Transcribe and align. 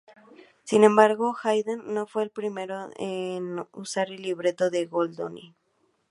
Sin 0.63 0.83
embargo, 0.83 1.35
Haydn 1.43 1.93
no 1.93 2.07
fue 2.07 2.23
el 2.23 2.31
primero 2.31 2.89
en 2.97 3.63
usar 3.71 4.09
el 4.11 4.23
libreto 4.23 4.71
de 4.71 4.87
Goldoni. 4.87 5.53